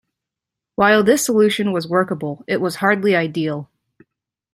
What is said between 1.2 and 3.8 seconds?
solution was workable, it was hardly ideal.